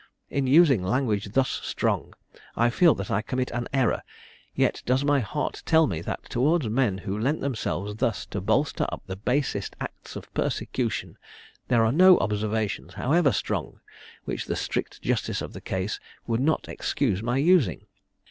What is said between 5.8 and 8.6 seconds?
me, that towards men who lent themselves thus to